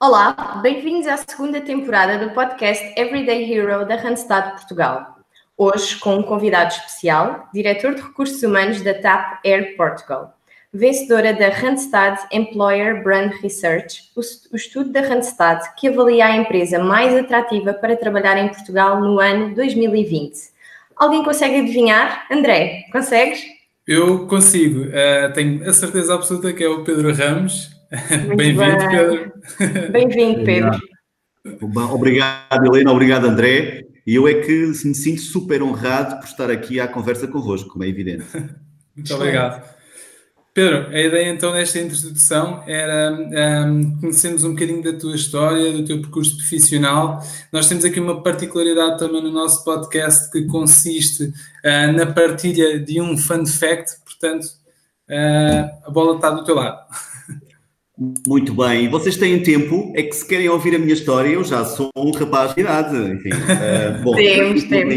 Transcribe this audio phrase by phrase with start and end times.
[0.00, 5.18] Olá, bem-vindos à segunda temporada do podcast Everyday Hero da Randstad Portugal.
[5.56, 10.38] Hoje com um convidado especial, diretor de recursos humanos da TAP Air Portugal,
[10.72, 17.12] vencedora da Randstad Employer Brand Research, o estudo da Randstad que avalia a empresa mais
[17.16, 20.32] atrativa para trabalhar em Portugal no ano 2020.
[20.94, 22.24] Alguém consegue adivinhar?
[22.30, 23.42] André, consegues?
[23.84, 24.82] Eu consigo.
[24.82, 27.77] Uh, tenho a certeza absoluta que é o Pedro Ramos,
[28.36, 29.32] Bem-vindo, Pedro.
[29.90, 30.78] Bem-vindo, Pedro.
[31.92, 32.92] Obrigado, Helena.
[32.92, 33.86] Obrigado, André.
[34.06, 37.84] E eu é que me sinto super honrado por estar aqui à conversa convosco, como
[37.84, 38.26] é evidente.
[38.94, 39.62] Muito obrigado.
[40.52, 45.84] Pedro, a ideia então nesta introdução era um, conhecermos um bocadinho da tua história, do
[45.84, 47.22] teu percurso profissional.
[47.52, 53.00] Nós temos aqui uma particularidade também no nosso podcast que consiste uh, na partilha de
[53.00, 54.46] um fun fact, portanto,
[55.08, 56.78] uh, a bola está do teu lado.
[58.26, 61.42] Muito bem, e vocês têm tempo, é que se querem ouvir a minha história, eu
[61.42, 63.30] já sou um rapaz de idade, enfim.
[63.30, 64.94] Uh, bom, temos, temos.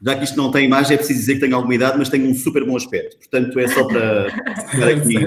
[0.00, 2.26] Já que isto não tem imagem, é preciso dizer que tenho alguma idade, mas tenho
[2.30, 4.30] um super bom aspecto, portanto é só para
[4.70, 5.18] ficar aqui.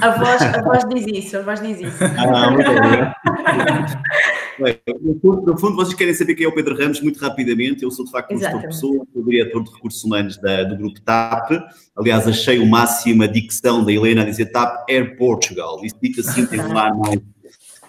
[0.00, 2.04] A voz, a voz diz isso, a voz diz isso.
[2.18, 3.14] Ah, muito obrigado.
[4.58, 7.82] Bem, no, fundo, vocês querem saber quem é o Pedro Ramos, muito rapidamente.
[7.82, 11.00] Eu sou, de facto, gestor de pessoas, sou diretor de recursos humanos da, do grupo
[11.02, 11.50] TAP.
[11.94, 15.80] Aliás, achei o máximo a dicção da Helena a dizer TAP Air Portugal.
[15.84, 16.92] Isso fica assim, tem um ar,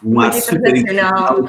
[0.03, 1.45] um ar super internacional.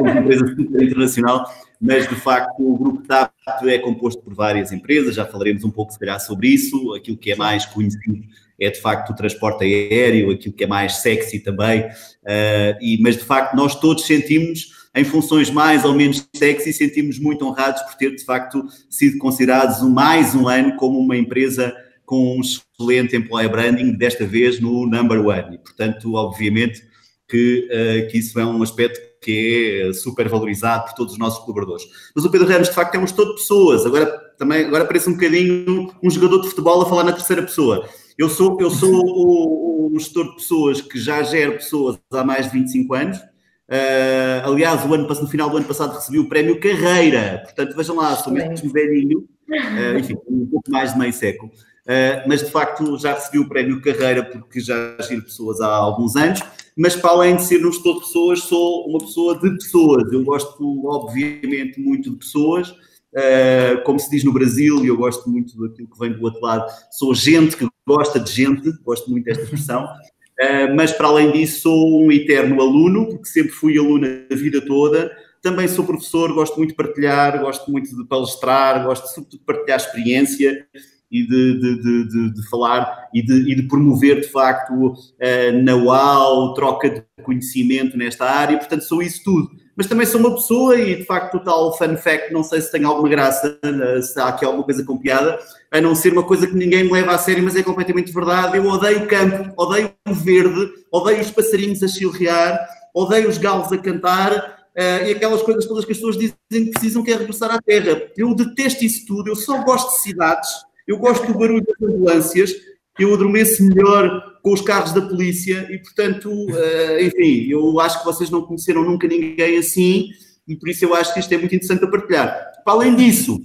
[0.00, 3.32] uma empresa super internacional, mas de facto o grupo TAP
[3.64, 7.32] é composto por várias empresas, já falaremos um pouco se calhar sobre isso, aquilo que
[7.32, 8.24] é mais conhecido
[8.60, 13.16] é de facto o transporte aéreo, aquilo que é mais sexy também, uh, e, mas
[13.16, 17.94] de facto nós todos sentimos, em funções mais ou menos sexy, sentimos muito honrados por
[17.94, 21.74] ter de facto sido considerados mais um ano como uma empresa
[22.04, 26.82] com um excelente employer branding, desta vez no number one, e portanto, obviamente,
[27.28, 31.40] que, uh, que isso é um aspecto que é super valorizado por todos os nossos
[31.40, 31.84] colaboradores.
[32.14, 33.86] Mas o Pedro Ramos, de facto, temos todo pessoas.
[33.86, 34.06] Agora,
[34.38, 37.88] também, agora parece um bocadinho um jogador de futebol a falar na terceira pessoa.
[38.16, 42.46] Eu sou, eu sou o, o gestor de pessoas que já gera pessoas há mais
[42.46, 43.18] de 25 anos.
[43.18, 47.40] Uh, aliás, o ano, no final do ano passado recebi o prémio Carreira.
[47.44, 49.26] Portanto, vejam lá, sou mesmo velhinho.
[49.48, 51.50] Uh, enfim, um pouco mais de meio século.
[51.84, 56.14] Uh, mas de facto já recebi o prémio Carreira porque já giro pessoas há alguns
[56.16, 56.40] anos.
[56.76, 60.12] Mas para além de ser um gestor de pessoas, sou uma pessoa de pessoas.
[60.12, 62.74] Eu gosto, obviamente, muito de pessoas.
[63.14, 66.40] Uh, como se diz no Brasil, e eu gosto muito daquilo que vem do outro
[66.40, 71.30] lado, sou gente que gosta de gente, gosto muito desta expressão, uh, mas para além
[71.30, 76.34] disso sou um eterno aluno, porque sempre fui aluno a vida toda, também sou professor,
[76.34, 80.66] gosto muito de partilhar, gosto muito de palestrar, gosto sobretudo de partilhar experiência
[81.08, 86.90] e de, de, de, de falar e, e de, promover, de facto, uh, know-how, troca
[86.90, 91.04] de conhecimento nesta área, portanto sou isso tudo mas também sou uma pessoa e de
[91.04, 94.44] facto o tal fun fact, não sei se tem alguma graça, eh, se há aqui
[94.44, 95.38] alguma coisa com piada,
[95.70, 98.56] a não ser uma coisa que ninguém me leva a sério, mas é completamente verdade.
[98.56, 102.58] Eu odeio o campo, odeio o verde, odeio os passarinhos a chilrear,
[102.94, 104.54] odeio os galos a cantar.
[104.76, 107.60] Uh, e aquelas coisas todas que as pessoas dizem que precisam que é regressar à
[107.60, 108.02] terra.
[108.16, 110.50] Eu detesto isso tudo, eu só gosto de cidades,
[110.86, 112.52] eu gosto do barulho das ambulâncias,
[112.98, 118.04] eu adormeço melhor com os carros da polícia e, portanto, uh, enfim, eu acho que
[118.04, 120.10] vocês não conheceram nunca ninguém assim
[120.46, 122.52] e por isso eu acho que isto é muito interessante a partilhar.
[122.62, 123.40] Para além disso,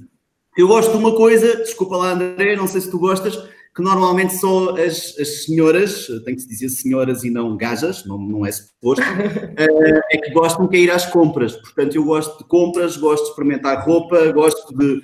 [0.57, 3.38] eu gosto de uma coisa, desculpa lá André, não sei se tu gostas,
[3.73, 8.17] que normalmente só as, as senhoras, tem que se dizer senhoras e não gajas, não,
[8.17, 11.55] não é suposto, uh, é que gostam de ir às compras.
[11.55, 15.01] Portanto, eu gosto de compras, gosto de experimentar roupa, gosto de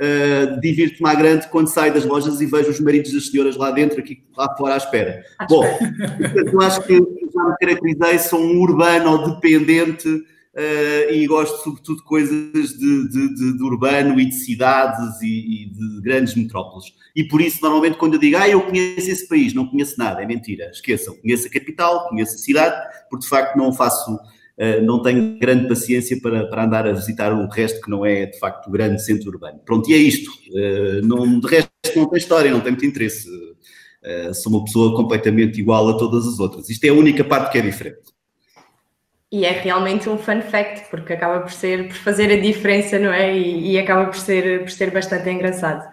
[0.00, 3.70] uh, divirto-me à grande quando saio das lojas e vejo os maridos das senhoras lá
[3.70, 5.22] dentro, aqui lá fora à espera.
[5.48, 5.64] Bom,
[6.52, 12.04] eu acho que já me caracterizei, sou um urbano dependente uh, e gosto sobretudo de
[12.04, 16.86] coisas de, de, de, de urbano e de cidades e, e, de grandes metrópoles.
[17.14, 20.22] E por isso, normalmente, quando eu digo, ah, eu conheço esse país, não conheço nada,
[20.22, 20.70] é mentira.
[20.70, 22.76] Esqueçam, conheço a capital, conheço a cidade,
[23.08, 24.39] porque de facto não faço eh,
[24.82, 28.38] não tenho grande paciência para, para andar a visitar o resto que não é, de
[28.38, 29.58] facto, o grande centro urbano.
[29.64, 30.30] Pronto, e é isto.
[30.54, 33.26] Eh, não, de resto, não tem história, não tem muito interesse.
[34.02, 36.68] Eh, sou uma pessoa completamente igual a todas as outras.
[36.68, 38.10] Isto é a única parte que é diferente.
[39.32, 43.12] E é realmente um fun fact, porque acaba por ser, por fazer a diferença, não
[43.12, 43.34] é?
[43.34, 45.88] E, e acaba por ser, por ser bastante engraçado.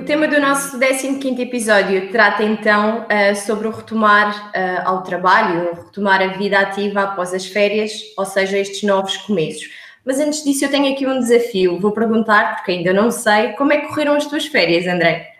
[0.00, 5.72] O tema do nosso 15 episódio trata então uh, sobre o retomar uh, ao trabalho,
[5.72, 9.68] o retomar a vida ativa após as férias, ou seja, estes novos começos.
[10.02, 11.78] Mas antes disso, eu tenho aqui um desafio.
[11.78, 15.34] Vou perguntar, porque ainda não sei, como é que correram as tuas férias, André?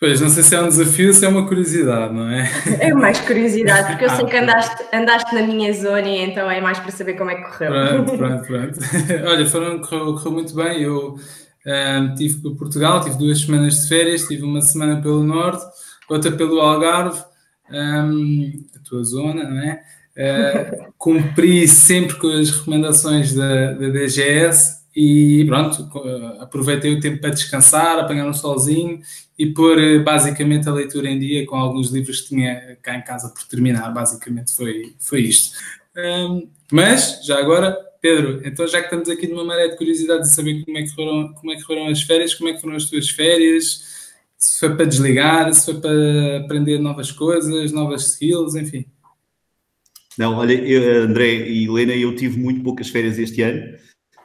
[0.00, 2.50] Pois, não sei se é um desafio ou se é uma curiosidade, não é?
[2.80, 6.60] É mais curiosidade, porque eu sei que andaste, andaste na minha zona e então é
[6.60, 7.70] mais para saber como é que correu.
[7.70, 8.78] Pronto, pronto, pronto.
[9.30, 10.82] Olha, foram, correu, correu muito bem.
[10.82, 11.16] Eu
[11.66, 15.64] um, tive para Portugal, tive duas semanas de férias, tive uma semana pelo Norte,
[16.08, 17.22] outra pelo Algarve,
[17.70, 19.82] um, a tua zona, não é?
[20.16, 25.88] Uh, cumpri sempre com as recomendações da, da DGS e pronto,
[26.40, 29.00] aproveitei o tempo para descansar, apanhar um solzinho
[29.38, 33.02] e pôr eh, basicamente a leitura em dia com alguns livros que tinha cá em
[33.02, 35.56] casa por terminar, basicamente foi, foi isto.
[35.96, 40.34] Um, mas, já agora, Pedro, então já que estamos aqui numa maré de curiosidade de
[40.34, 42.76] saber como é, que foram, como é que foram as férias, como é que foram
[42.76, 43.82] as tuas férias,
[44.38, 48.86] se foi para desligar, se foi para aprender novas coisas, novas skills, enfim.
[50.16, 53.76] Não, olha, eu, André e Helena, eu tive muito poucas férias este ano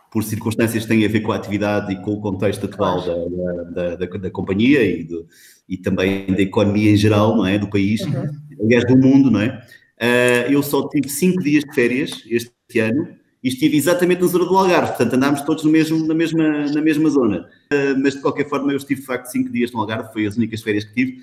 [0.09, 3.63] por circunstâncias que têm a ver com a atividade e com o contexto atual da,
[3.63, 5.27] da, da, da companhia e, do,
[5.67, 7.59] e, também da economia em geral, não é?
[7.59, 8.25] Do país, uhum.
[8.63, 9.61] aliás, do mundo, não é?
[9.97, 14.43] Uh, eu só tive cinco dias de férias este ano e estive exatamente na zona
[14.43, 17.47] do Algarve, portanto andámos todos no mesmo, na, mesma, na mesma zona.
[17.71, 20.35] Uh, mas de qualquer forma, eu estive de facto cinco dias no Algarve, foi as
[20.35, 21.21] únicas férias que tive.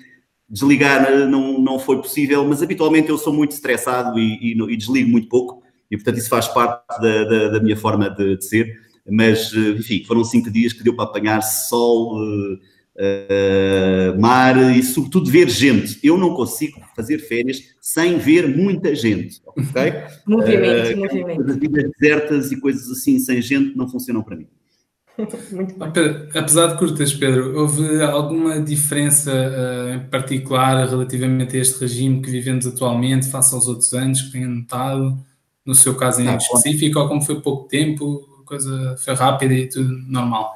[0.49, 4.77] Desligar ah, não, não foi possível, mas habitualmente eu sou muito estressado e, e, e
[4.77, 8.45] desligo muito pouco e portanto isso faz parte da, da, da minha forma de, de,
[8.45, 8.79] ser,
[9.09, 12.59] mas eh, enfim, foram cinco dias que deu para apanhar sol, uh,
[12.97, 15.99] uh, mar e sobretudo ver gente.
[16.03, 19.93] Eu não consigo fazer férias sem ver muita gente, ok?
[20.27, 21.59] movimento, uh, movimento.
[21.59, 24.47] Vidas desertas e coisas assim sem gente não funcionam para mim.
[25.51, 25.91] Muito bem.
[26.33, 32.31] Apesar de curtas, Pedro, houve alguma diferença uh, em particular relativamente a este regime que
[32.31, 35.17] vivemos atualmente, face aos outros anos, que tenha notado?
[35.65, 39.69] no seu caso em específico, ou como foi pouco tempo, a coisa foi rápida e
[39.69, 40.53] tudo normal?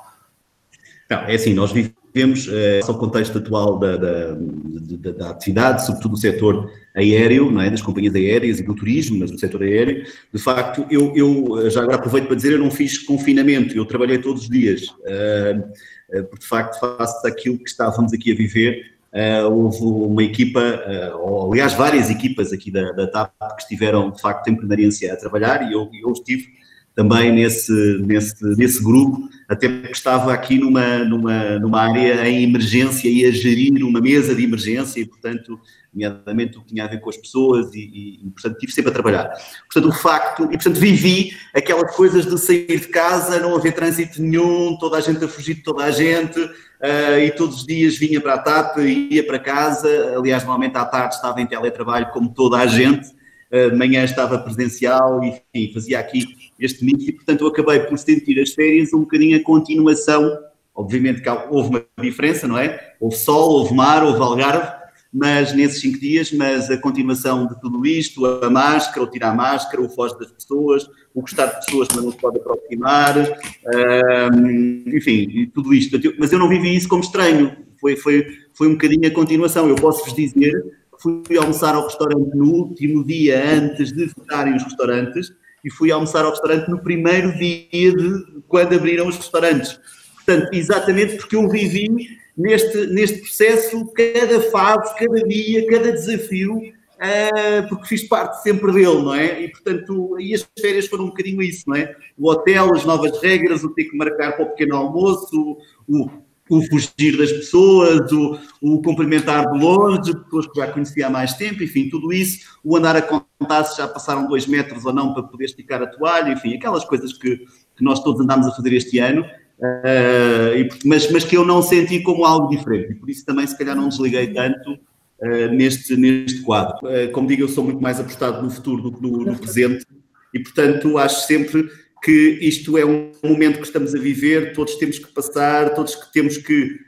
[1.09, 6.11] Não, é assim, nós vivemos é, o contexto atual da, da, da, da, atividade, sobretudo
[6.11, 7.69] do setor aéreo, não é?
[7.69, 10.03] das companhias aéreas e do turismo, mas do setor aéreo.
[10.33, 14.17] De facto, eu, eu já agora aproveito para dizer, eu não fiz confinamento, eu trabalhei
[14.17, 19.49] todos os dias, uh, porque de facto faço aquilo que estávamos aqui a viver Uh,
[19.49, 24.21] houve uma equipa, uh, ou aliás várias equipas aqui da, da TAP que estiveram de
[24.21, 26.49] facto em permanência a trabalhar e eu, eu estive
[26.93, 27.71] também nesse,
[28.05, 33.31] nesse, nesse grupo, até porque estava aqui numa, numa, numa área em emergência e a
[33.31, 35.59] gerir uma mesa de emergência e, portanto,
[35.93, 38.93] nomeadamente o que tinha a ver com as pessoas e, e, portanto, estive sempre a
[38.93, 39.29] trabalhar.
[39.71, 44.21] Portanto, o facto, e, portanto, vivi aquelas coisas de sair de casa, não haver trânsito
[44.21, 47.97] nenhum, toda a gente a fugir de toda a gente, uh, e todos os dias
[47.97, 52.33] vinha para a TAP, ia para casa, aliás, normalmente à tarde estava em teletrabalho como
[52.33, 53.15] toda a gente,
[53.51, 56.25] de manhã estava presencial, enfim, fazia aqui
[56.59, 60.37] este mix, e, portanto, eu acabei por sentir as férias um bocadinho a continuação,
[60.75, 62.93] obviamente que houve uma diferença, não é?
[62.99, 64.77] Houve sol, houve mar, houve algarve,
[65.13, 69.35] mas nesses cinco dias, mas a continuação de tudo isto, a máscara, o tirar a
[69.35, 74.83] máscara, o foge das pessoas, o gostar de pessoas mas não se pode aproximar, um,
[74.87, 75.97] enfim, tudo isto.
[76.19, 79.67] Mas eu não vivi isso como estranho, foi, foi, foi um bocadinho a continuação.
[79.69, 80.63] Eu posso-vos dizer
[81.01, 85.31] fui almoçar ao restaurante no último dia antes de fecharem os restaurantes
[85.63, 89.79] e fui almoçar ao restaurante no primeiro dia de quando abriram os restaurantes.
[90.15, 91.89] Portanto, exatamente porque eu vivi
[92.37, 99.01] neste, neste processo, cada fase, cada dia, cada desafio, uh, porque fiz parte sempre dele,
[99.01, 99.41] não é?
[99.43, 101.95] E, portanto, e as férias foram um bocadinho isso, não é?
[102.17, 105.57] O hotel, as novas regras, o ter que marcar para o pequeno almoço,
[105.87, 106.09] o,
[106.49, 111.33] o fugir das pessoas, o, o cumprimentar de longe, pessoas que já conhecia há mais
[111.33, 115.13] tempo, enfim, tudo isso, o andar a contar se já passaram dois metros ou não
[115.13, 118.73] para poder esticar a toalha, enfim, aquelas coisas que, que nós todos andámos a fazer
[118.73, 119.25] este ano,
[119.59, 123.75] Uh, mas, mas que eu não senti como algo diferente, por isso também se calhar
[123.75, 126.77] não desliguei tanto uh, neste, neste quadro.
[126.87, 129.83] Uh, como digo, eu sou muito mais apostado no futuro do que no, no, presente,
[130.31, 131.67] e portanto acho sempre
[132.03, 136.11] que isto é um momento que estamos a viver, todos temos que passar, todos que
[136.13, 136.79] temos que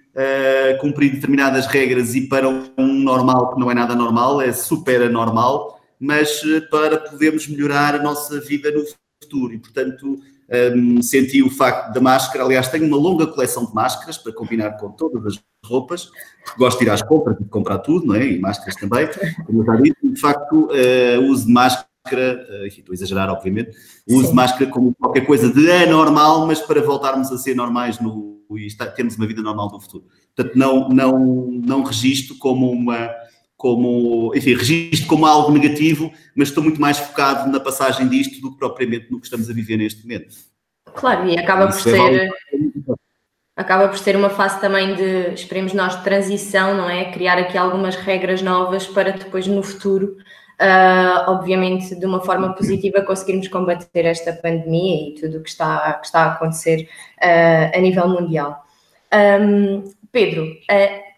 [0.81, 5.79] cumprir determinadas regras e para um normal que não é nada normal, é super anormal,
[5.99, 8.83] mas para podermos melhorar a nossa vida no
[9.21, 10.19] futuro, e portanto
[10.75, 12.43] um, senti o facto da máscara.
[12.43, 16.09] Aliás, tenho uma longa coleção de máscaras para combinar com todas as roupas.
[16.57, 18.25] Gosto de ir às compras de comprar tudo, não é?
[18.25, 19.07] E máscaras também.
[19.45, 21.87] Como já disse, de facto, uh, uso de máscara,
[22.17, 23.71] uh, enfim, estou a exagerar, obviamente,
[24.07, 24.29] uso Sim.
[24.29, 28.65] de máscara como qualquer coisa de anormal, mas para voltarmos a ser normais no, e
[28.65, 30.05] estar, termos uma vida normal no futuro.
[30.35, 33.09] Portanto, não, não, não registro como uma
[33.59, 38.53] como, enfim, registro como algo negativo, mas estou muito mais focado na passagem disto do
[38.53, 40.33] que propriamente no que estamos a viver neste momento.
[40.95, 42.31] Claro, e acaba por é ser.
[43.57, 47.11] acaba por ser uma fase também de, esperemos nós, de transição, não é?
[47.11, 50.15] Criar aqui algumas regras novas para depois no futuro,
[50.59, 55.93] uh, obviamente de uma forma positiva, conseguirmos combater esta pandemia e tudo o que está,
[55.93, 56.87] que está a acontecer
[57.17, 58.65] uh, a nível mundial.
[59.13, 61.09] Um, Pedro, uh,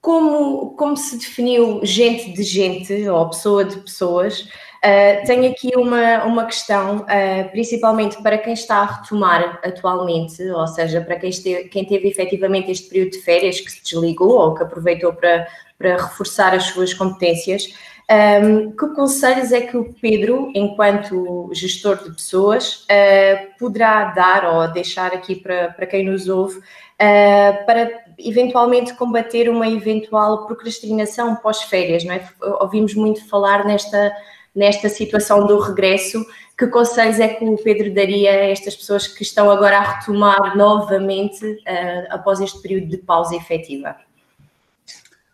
[0.00, 4.48] como, como se definiu gente de gente ou pessoa de pessoas?
[4.82, 10.66] Uh, tenho aqui uma, uma questão, uh, principalmente para quem está a retomar atualmente, ou
[10.66, 11.30] seja, para quem,
[11.68, 15.46] quem teve efetivamente este período de férias, que se desligou ou que aproveitou para,
[15.78, 17.74] para reforçar as suas competências.
[18.12, 24.72] Um, que conselhos é que o Pedro, enquanto gestor de pessoas, uh, poderá dar ou
[24.72, 26.60] deixar aqui para, para quem nos ouve
[27.64, 32.28] para eventualmente combater uma eventual procrastinação pós-férias, não é?
[32.60, 34.12] Ouvimos muito falar nesta
[34.54, 36.24] nesta situação do regresso,
[36.58, 40.56] que conselhos é que o Pedro daria a estas pessoas que estão agora a retomar
[40.56, 43.96] novamente uh, após este período de pausa efetiva?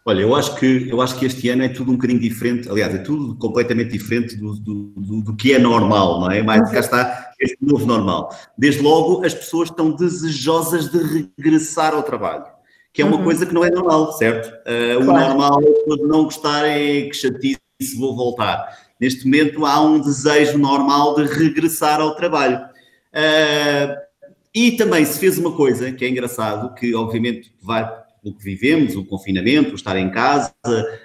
[0.08, 2.94] Olha, eu acho, que, eu acho que este ano é tudo um bocadinho diferente, aliás,
[2.94, 6.40] é tudo completamente diferente do, do, do, do que é normal, não é?
[6.44, 8.32] Mas cá está este novo normal.
[8.56, 12.44] Desde logo, as pessoas estão desejosas de regressar ao trabalho,
[12.92, 13.24] que é uma uhum.
[13.24, 14.46] coisa que não é normal, certo?
[14.60, 15.24] Uh, claro.
[15.24, 17.58] O normal é não gostarem, que chatice,
[17.98, 18.78] vou voltar.
[19.00, 22.58] Neste momento há um desejo normal de regressar ao trabalho.
[23.12, 23.96] Uh,
[24.54, 28.96] e também se fez uma coisa que é engraçado, que obviamente vai o que vivemos,
[28.96, 30.52] o confinamento, o estar em casa,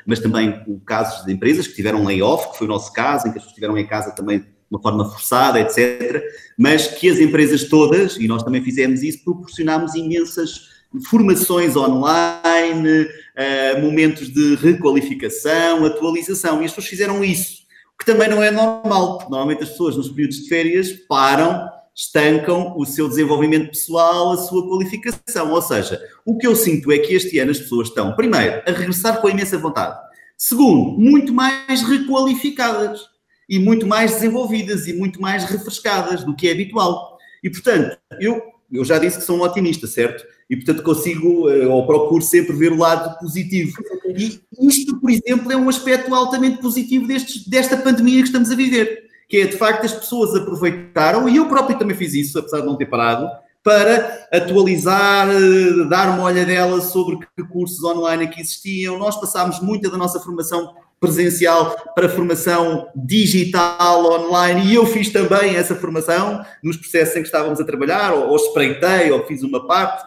[0.05, 3.37] mas também casos de empresas que tiveram layoff, que foi o nosso caso, em que
[3.37, 6.23] as pessoas estiveram em casa também de uma forma forçada, etc.
[6.57, 10.71] Mas que as empresas todas, e nós também fizemos isso, proporcionámos imensas
[11.09, 17.61] formações online, uh, momentos de requalificação, atualização, e as pessoas fizeram isso
[18.01, 22.75] que também não é normal, porque normalmente as pessoas nos períodos de férias param, estancam
[22.77, 25.51] o seu desenvolvimento pessoal, a sua qualificação.
[25.51, 28.71] Ou seja, o que eu sinto é que este ano as pessoas estão, primeiro, a
[28.71, 29.97] regressar com imensa vontade.
[30.37, 33.01] Segundo, muito mais requalificadas
[33.49, 37.17] e muito mais desenvolvidas e muito mais refrescadas do que é habitual.
[37.43, 40.25] E, portanto, eu, eu já disse que sou um otimista, certo?
[40.51, 43.71] e, portanto, consigo eh, ou procuro sempre ver o lado positivo.
[44.05, 49.05] E isto, por exemplo, é um aspecto altamente positivo desta pandemia que estamos a viver,
[49.31, 52.65] que é, de facto, as pessoas aproveitaram, e eu próprio também fiz isso, apesar de
[52.65, 53.29] não ter parado,
[53.63, 58.99] para atualizar, eh, dar uma olhadela sobre que cursos online aqui existiam.
[58.99, 65.55] Nós passámos muita da nossa formação presencial para formação digital online e eu fiz também
[65.55, 69.65] essa formação nos processos em que estávamos a trabalhar, ou, ou espreitei, ou fiz uma
[69.65, 70.03] parte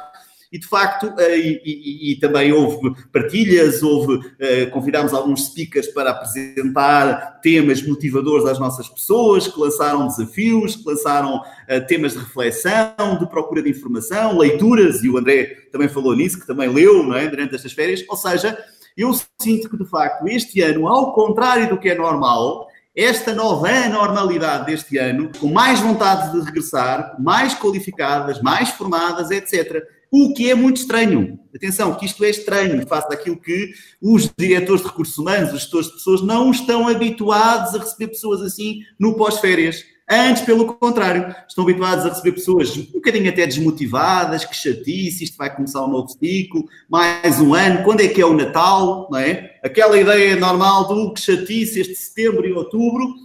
[0.54, 5.88] e de facto, eh, e, e, e também houve partilhas, houve, eh, convidámos alguns speakers
[5.88, 12.18] para apresentar temas motivadores às nossas pessoas, que lançaram desafios, que lançaram eh, temas de
[12.18, 17.12] reflexão, de procura de informação, leituras, e o André também falou nisso, que também leu
[17.14, 18.56] é, durante estas férias, ou seja,
[18.96, 23.68] eu sinto que de facto este ano, ao contrário do que é normal, esta nova
[23.68, 29.82] anormalidade deste ano, com mais vontade de regressar, mais qualificadas, mais formadas, etc.
[30.16, 31.40] O que é muito estranho.
[31.52, 35.88] Atenção, que isto é estranho, face daquilo que os diretores de recursos humanos, os gestores
[35.88, 39.82] de pessoas, não estão habituados a receber pessoas assim no pós-férias.
[40.08, 45.36] Antes, pelo contrário, estão habituados a receber pessoas um bocadinho até desmotivadas, que chatice, isto
[45.36, 49.18] vai começar um novo ciclo, mais um ano, quando é que é o Natal, não
[49.18, 49.58] é?
[49.64, 53.16] Aquela ideia normal do que chatice este setembro e outubro,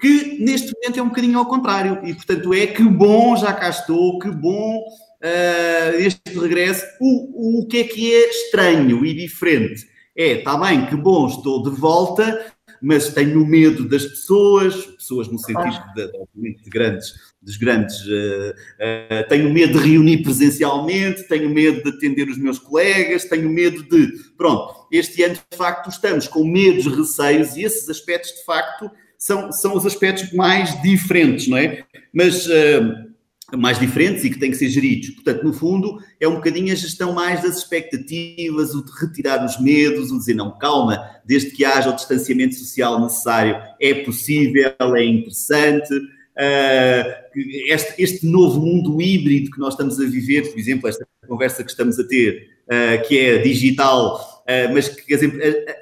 [0.00, 2.00] que neste momento é um bocadinho ao contrário.
[2.02, 4.82] E, portanto, é que bom, já cá estou, que bom
[5.22, 6.84] uh, este regresso.
[7.00, 9.86] O, o que é que é estranho e diferente?
[10.16, 12.52] É, está bem, que bom, estou de volta,
[12.82, 19.28] mas tenho medo das pessoas, pessoas no sentido de, de grandes, dos grandes, uh, uh,
[19.28, 24.12] tenho medo de reunir presencialmente, tenho medo de atender os meus colegas, tenho medo de,
[24.36, 29.52] pronto, este ano de facto estamos com medos, receios e esses aspectos de facto são,
[29.52, 31.84] são os aspectos mais diferentes, não é?
[32.12, 33.11] Mas uh,
[33.56, 35.10] mais diferentes e que têm que ser geridos.
[35.10, 39.60] Portanto, no fundo, é um bocadinho a gestão mais das expectativas, o de retirar os
[39.60, 45.04] medos, o dizer, não, calma, desde que haja o distanciamento social necessário, é possível, é
[45.04, 45.92] interessante.
[45.94, 47.22] Uh,
[47.68, 51.70] este, este, novo mundo híbrido que nós estamos a viver, por exemplo, esta conversa que
[51.70, 55.14] estamos a ter, uh, que é digital, uh, mas que,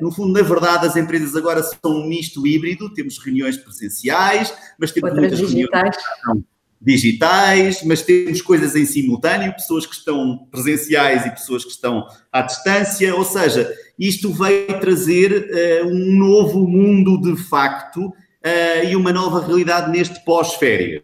[0.00, 4.91] no fundo, na verdade, as empresas agora são um misto híbrido, temos reuniões presenciais, mas
[4.91, 5.97] temos Outras muitas digitais.
[6.27, 6.50] reuniões
[6.81, 12.41] digitais, mas temos coisas em simultâneo, pessoas que estão presenciais e pessoas que estão à
[12.41, 19.13] distância, ou seja, isto vai trazer uh, um novo mundo de facto uh, e uma
[19.13, 21.03] nova realidade neste pós-férias.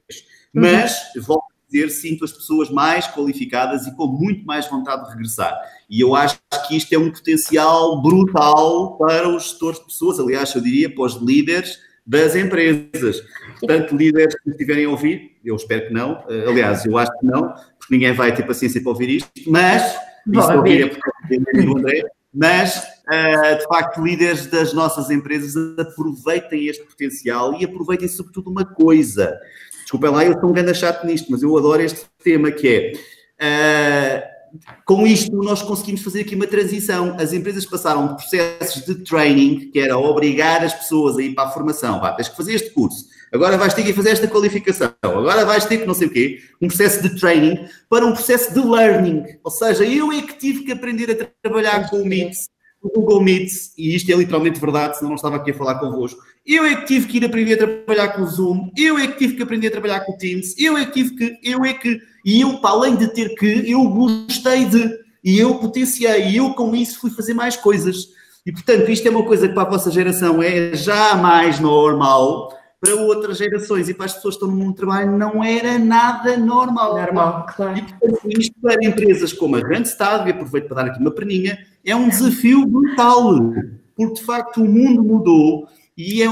[0.54, 0.62] Uhum.
[0.62, 5.10] Mas, volto a dizer, sinto as pessoas mais qualificadas e com muito mais vontade de
[5.10, 5.54] regressar.
[5.90, 10.54] E eu acho que isto é um potencial brutal para os gestores de pessoas, aliás,
[10.54, 13.22] eu diria para os líderes das empresas.
[13.58, 17.26] Portanto, líderes que estiverem a ouvir, eu espero que não, eh, aliás, eu acho que
[17.26, 17.48] não,
[17.78, 19.82] porque ninguém vai ter paciência para ouvir isto, mas,
[20.30, 26.66] isso ouvir é porque o André, mas, uh, de facto, líderes das nossas empresas aproveitem
[26.66, 29.36] este potencial e aproveitem sobretudo uma coisa.
[29.82, 32.92] Desculpem lá, eu sou um grande chato nisto, mas eu adoro este tema que
[33.38, 34.35] é...
[34.84, 37.16] Com isto, nós conseguimos fazer aqui uma transição.
[37.18, 41.48] As empresas passaram de processos de training, que era obrigar as pessoas a ir para
[41.48, 42.00] a formação.
[42.00, 45.64] Vá, tens que fazer este curso, agora vais ter que fazer esta qualificação, agora vais
[45.64, 46.40] ter que não sei o quê.
[46.60, 49.24] Um processo de training para um processo de learning.
[49.42, 52.34] Ou seja, eu é que tive que aprender a trabalhar com o Meet,
[52.82, 56.20] o Google Meet, e isto é literalmente verdade, senão não estava aqui a falar convosco.
[56.46, 59.18] Eu é que tive que ir aprender a trabalhar com o Zoom, eu é que
[59.18, 61.74] tive que aprender a trabalhar com o Teams, eu é que tive que, eu é
[61.74, 66.36] que e eu, para além de ter que, eu gostei de, e eu potenciei, e
[66.36, 68.08] eu com isso fui fazer mais coisas.
[68.44, 72.52] E portanto, isto é uma coisa que para a vossa geração é já mais normal,
[72.80, 75.78] para outras gerações e para as pessoas que estão no mundo do trabalho não era
[75.78, 76.96] nada normal.
[76.96, 77.78] Normal, claro.
[77.78, 81.58] E portanto, isto para empresas como a Randstad, e aproveito para dar aqui uma perninha,
[81.84, 83.52] é um desafio brutal,
[83.96, 86.26] porque de facto o mundo mudou e é,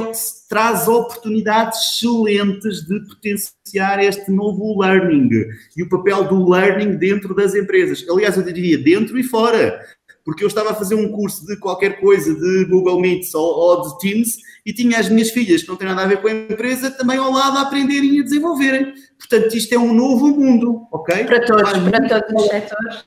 [0.49, 5.31] traz oportunidades excelentes de potenciar este novo learning
[5.77, 8.05] e o papel do learning dentro das empresas.
[8.09, 9.81] Aliás, eu diria dentro e fora,
[10.23, 13.89] porque eu estava a fazer um curso de qualquer coisa de Google Meets ou, ou
[13.89, 16.33] de Teams e tinha as minhas filhas que não têm nada a ver com a
[16.33, 18.93] empresa também ao lado a aprenderem e a desenvolverem.
[19.19, 21.25] Portanto, isto é um novo mundo, ok?
[21.25, 23.05] Para todos, para todos os setores.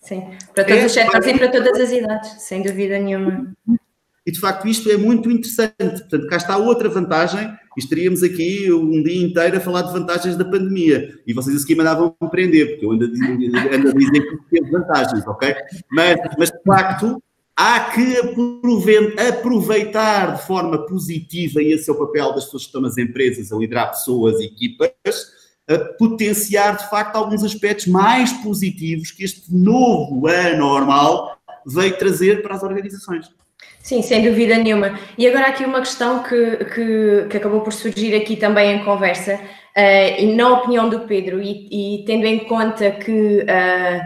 [0.00, 3.54] Sim, para todos é, os setores e para todas as idades, sem dúvida nenhuma.
[4.26, 5.72] E de facto isto é muito interessante.
[5.78, 7.50] Portanto, cá está outra vantagem.
[7.78, 11.18] Estaríamos aqui um dia inteiro a falar de vantagens da pandemia.
[11.26, 15.54] E vocês a seguir mandavam aprender, porque eu ando, a que teve vantagens, ok?
[15.90, 17.22] Mas, mas de facto
[17.56, 18.16] há que
[19.28, 23.52] aproveitar de forma positiva, e esse é o papel das pessoas que estão nas empresas,
[23.52, 24.90] a liderar pessoas e equipas,
[25.68, 32.54] a potenciar de facto alguns aspectos mais positivos que este novo anormal veio trazer para
[32.54, 33.30] as organizações.
[33.82, 34.98] Sim, sem dúvida nenhuma.
[35.16, 39.34] E agora aqui uma questão que, que, que acabou por surgir aqui também em conversa,
[39.34, 44.00] uh, e na opinião do Pedro, e, e tendo em conta que uh,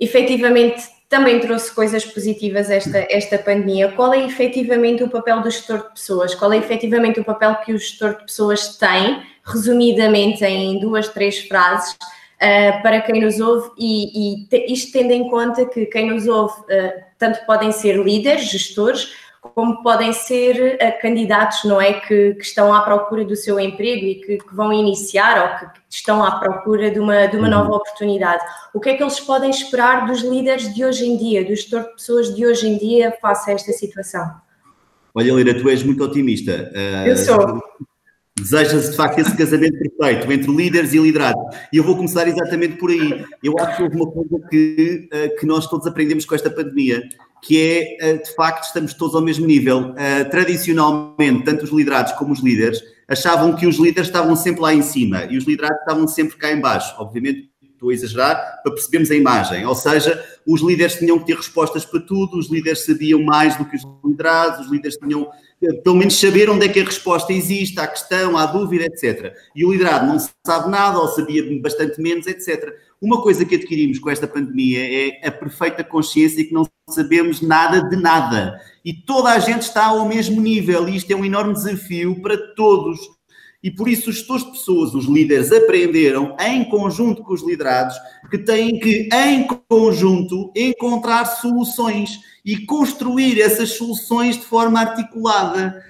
[0.00, 5.78] efetivamente também trouxe coisas positivas esta, esta pandemia, qual é efetivamente o papel do gestor
[5.78, 6.34] de pessoas?
[6.34, 11.38] Qual é efetivamente o papel que o gestor de pessoas tem, resumidamente em duas, três
[11.40, 16.26] frases, uh, para quem nos ouve, e, e isto tendo em conta que quem nos
[16.26, 16.54] ouve
[17.18, 21.94] tanto podem ser líderes, gestores, como podem ser uh, candidatos, não é?
[21.94, 25.80] Que, que, estão à procura do seu emprego e que, que, vão iniciar ou que
[25.90, 27.76] estão à procura de uma, de uma nova uhum.
[27.76, 28.42] oportunidade.
[28.74, 31.82] O que é que eles podem esperar dos líderes de hoje em dia, do gestor
[31.82, 34.28] de pessoas de hoje em dia, face a esta situação?
[35.14, 36.70] Olha, Lira, tu és muito otimista.
[36.74, 37.62] Uh, Eu sou.
[38.40, 41.42] Deseja-se de facto esse casamento perfeito entre líderes e liderados.
[41.72, 43.24] E eu vou começar exatamente por aí.
[43.42, 47.02] Eu acho que houve uma coisa que, eh, que nós todos aprendemos com esta pandemia,
[47.42, 49.94] que é, eh, de facto, estamos todos ao mesmo nível.
[49.96, 54.74] Eh, tradicionalmente, tanto os liderados como os líderes achavam que os líderes estavam sempre lá
[54.74, 56.94] em cima e os liderados estavam sempre cá em baixo.
[56.98, 59.64] Obviamente, estou a exagerar, para percebermos a imagem.
[59.64, 63.64] Ou seja, os líderes tinham que ter respostas para tudo, os líderes sabiam mais do
[63.64, 65.28] que os liderados, os líderes tinham
[65.82, 69.34] pelo menos saber onde é que a resposta existe, à questão, à dúvida, etc.
[69.54, 72.72] E o liderado não sabe nada ou sabia bastante menos, etc.
[73.00, 77.82] Uma coisa que adquirimos com esta pandemia é a perfeita consciência que não sabemos nada
[77.88, 78.60] de nada.
[78.84, 82.36] E toda a gente está ao mesmo nível, e isto é um enorme desafio para
[82.54, 82.98] todos.
[83.62, 87.96] E por isso os gestores de pessoas, os líderes, aprenderam, em conjunto com os liderados,
[88.30, 95.82] que têm que, em conjunto, encontrar soluções e construir essas soluções de forma articulada.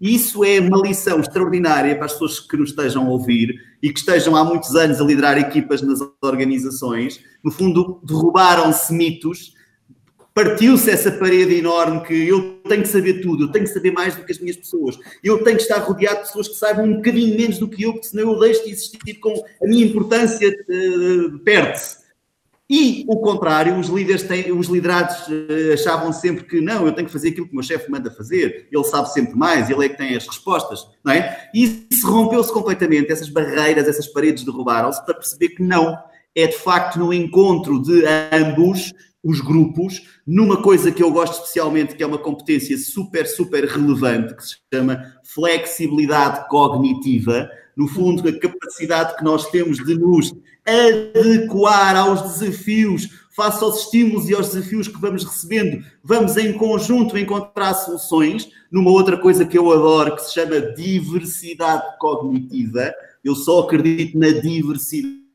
[0.00, 3.98] Isso é uma lição extraordinária para as pessoas que nos estejam a ouvir e que
[3.98, 7.20] estejam há muitos anos a liderar equipas nas organizações.
[7.42, 9.55] No fundo, derrubaram-se mitos
[10.36, 14.14] partiu-se essa parede enorme que eu tenho que saber tudo, eu tenho que saber mais
[14.14, 16.96] do que as minhas pessoas, eu tenho que estar rodeado de pessoas que saibam um
[16.96, 20.46] bocadinho menos do que eu, porque senão eu deixo de existir com a minha importância
[20.50, 22.04] uh, perde-se.
[22.68, 27.06] E o contrário, os líderes têm, os liderados uh, achavam sempre que não, eu tenho
[27.06, 29.88] que fazer aquilo que o meu chefe manda fazer, ele sabe sempre mais, ele é
[29.88, 31.48] que tem as respostas, não é?
[31.54, 35.96] E isso rompeu-se completamente, essas barreiras, essas paredes derrubaram-se para perceber que não,
[36.34, 38.92] é de facto no encontro de ambos
[39.26, 44.36] os grupos numa coisa que eu gosto especialmente, que é uma competência super, super relevante,
[44.36, 47.50] que se chama flexibilidade cognitiva.
[47.76, 50.32] No fundo, a capacidade que nós temos de nos
[50.64, 57.18] adequar aos desafios, face aos estímulos e aos desafios que vamos recebendo, vamos em conjunto
[57.18, 58.48] encontrar soluções.
[58.70, 62.94] Numa outra coisa que eu adoro, que se chama diversidade cognitiva.
[63.24, 65.25] Eu só acredito na diversidade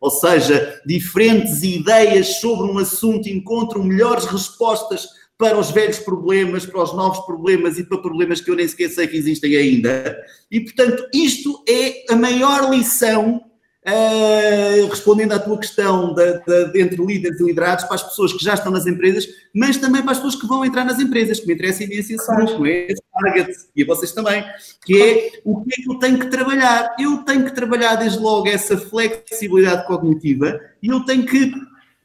[0.00, 5.08] ou seja, diferentes ideias sobre um assunto encontram melhores respostas
[5.38, 8.90] para os velhos problemas, para os novos problemas e para problemas que eu nem sequer
[8.90, 10.16] sei que existem ainda.
[10.50, 13.40] E, portanto, isto é a maior lição
[13.82, 18.30] Uh, respondendo à tua questão de, de, de, entre líderes e liderados, para as pessoas
[18.30, 21.40] que já estão nas empresas, mas também para as pessoas que vão entrar nas empresas,
[21.40, 22.44] que me interessa imenso esse claro.
[22.44, 24.44] grupo, é esse target, e a vocês também,
[24.84, 26.94] que é o que é que eu tenho que trabalhar.
[26.98, 31.50] Eu tenho que trabalhar desde logo essa flexibilidade cognitiva e eu tenho que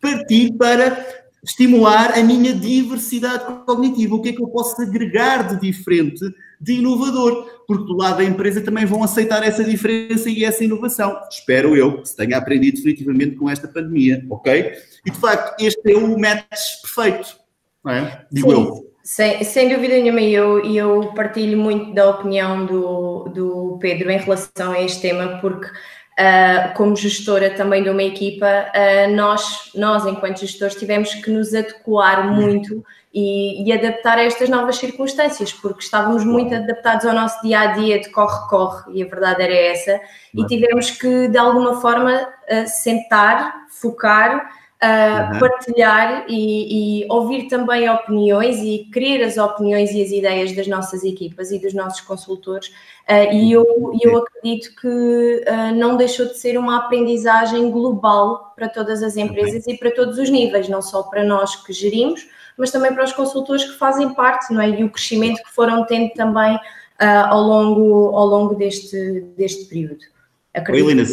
[0.01, 1.05] partir para
[1.43, 4.15] estimular a minha diversidade cognitiva.
[4.15, 6.23] O que é que eu posso agregar de diferente
[6.59, 11.19] de inovador, porque do lado da empresa também vão aceitar essa diferença e essa inovação.
[11.29, 14.73] Espero eu que se tenha aprendido definitivamente com esta pandemia, ok?
[15.05, 17.35] E de facto, este é o match perfeito,
[17.83, 18.25] não é?
[18.31, 18.55] Digo Sim.
[18.55, 18.85] eu.
[19.03, 24.17] Sem, sem dúvida nenhuma, e eu, eu partilho muito da opinião do, do Pedro em
[24.17, 25.67] relação a este tema, porque
[26.17, 31.53] Uh, como gestora também de uma equipa, uh, nós, nós, enquanto gestores, tivemos que nos
[31.53, 37.41] adequar muito e, e, adaptar a estas novas circunstâncias, porque estávamos muito adaptados ao nosso
[37.41, 39.99] dia a dia de corre-corre, e a verdade era essa,
[40.33, 44.49] e tivemos que, de alguma forma, uh, sentar, focar
[44.85, 50.67] uh, partilhar e, e, ouvir também opiniões e querer as opiniões e as ideias das
[50.67, 52.67] nossas equipas e dos nossos consultores.
[53.09, 53.65] Uh, e eu,
[54.01, 59.65] eu acredito que uh, não deixou de ser uma aprendizagem global para todas as empresas
[59.67, 63.13] e para todos os níveis, não só para nós que gerimos, mas também para os
[63.13, 64.69] consultores que fazem parte, não é?
[64.69, 66.57] E o crescimento que foram tendo também
[66.97, 70.14] ao longo, ao longo deste, deste período.
[70.55, 70.89] Acredito.
[70.89, 71.03] Helena,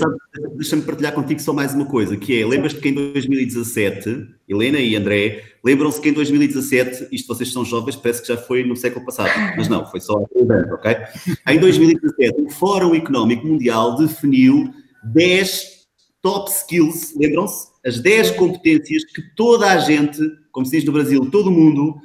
[0.55, 4.94] deixa-me partilhar contigo só mais uma coisa, que é, lembras-te que em 2017, Helena e
[4.94, 9.05] André, lembram-se que em 2017, isto vocês são jovens, parece que já foi no século
[9.05, 10.96] passado, mas não, foi só há ok?
[11.48, 14.72] Em 2017, o Fórum Económico Mundial definiu
[15.12, 15.88] 10
[16.22, 17.72] top skills, lembram-se?
[17.85, 20.20] As 10 competências que toda a gente,
[20.52, 21.96] como se diz no Brasil, todo mundo,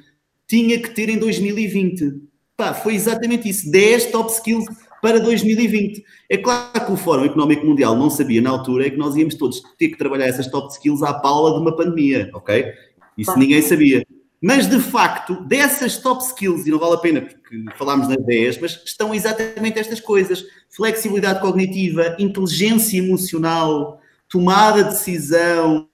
[0.47, 2.19] tinha que ter em 2020.
[2.55, 4.65] Pá, foi exatamente isso, 10 top skills
[5.01, 6.03] para 2020.
[6.29, 9.35] É claro que o Fórum Económico Mundial não sabia na altura é que nós íamos
[9.35, 12.73] todos ter que trabalhar essas top skills à pala de uma pandemia, ok?
[13.17, 14.05] Isso ninguém sabia.
[14.41, 18.61] Mas, de facto, dessas top skills, e não vale a pena porque falámos nas 10,
[18.61, 25.89] mas estão exatamente estas coisas: flexibilidade cognitiva, inteligência emocional, tomada de decisão,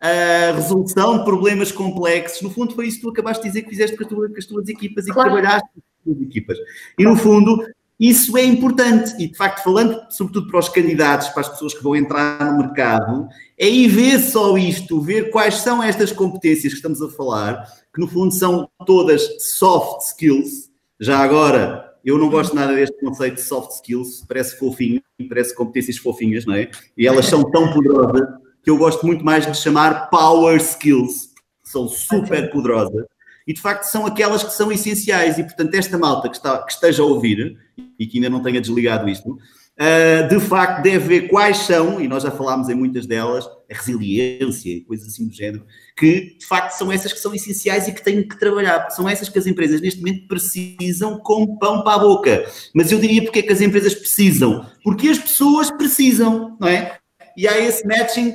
[0.00, 2.40] a resolução de problemas complexos.
[2.40, 4.46] No fundo, foi isso que tu acabaste de dizer que fizeste com, tua, com as
[4.46, 5.30] tuas equipas e claro.
[5.30, 6.58] que trabalhaste com as tuas equipas.
[6.96, 7.66] E, no fundo,
[7.98, 11.82] isso é importante e, de facto, falando sobretudo para os candidatos, para as pessoas que
[11.82, 16.78] vão entrar no mercado, é ir ver só isto, ver quais são estas competências que
[16.78, 20.70] estamos a falar, que no fundo são todas soft skills.
[21.00, 25.96] Já agora, eu não gosto nada deste conceito de soft skills, parece fofinho, parece competências
[25.96, 26.70] fofinhas, não é?
[26.96, 28.28] E elas são tão poderosas
[28.62, 31.30] que eu gosto muito mais de chamar power skills,
[31.64, 33.04] são super poderosas
[33.48, 35.38] e de facto são aquelas que são essenciais.
[35.38, 37.56] E portanto, esta malta que, está, que esteja a ouvir
[37.98, 42.06] e que ainda não tenha desligado isto, uh, de facto deve ver quais são, e
[42.06, 45.64] nós já falámos em muitas delas, a resiliência e coisas assim do género,
[45.96, 48.90] que de facto são essas que são essenciais e que têm que trabalhar.
[48.90, 52.44] São essas que as empresas neste momento precisam como pão para a boca.
[52.74, 54.66] Mas eu diria porque é que as empresas precisam?
[54.84, 56.98] Porque as pessoas precisam, não é?
[57.34, 58.34] E há esse matching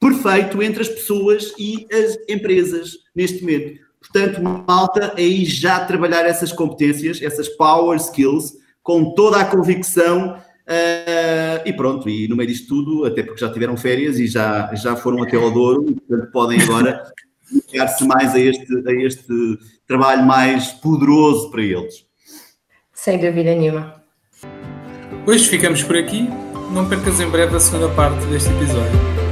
[0.00, 3.85] perfeito entre as pessoas e as empresas neste momento.
[4.12, 11.62] Portanto, malta, aí já trabalhar essas competências, essas power skills, com toda a convicção uh,
[11.64, 14.96] e pronto, e no meio disto tudo, até porque já tiveram férias e já, já
[14.96, 17.02] foram até ao Douro, e portanto podem agora
[17.50, 22.06] dedicar-se mais a este, a este trabalho mais poderoso para eles.
[22.92, 24.02] Sem dúvida nenhuma.
[25.26, 26.28] Hoje ficamos por aqui.
[26.72, 29.25] Não percas em breve a segunda parte deste episódio.